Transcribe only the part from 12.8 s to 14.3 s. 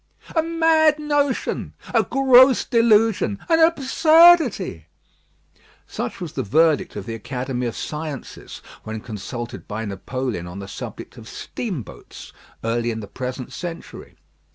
in the present century.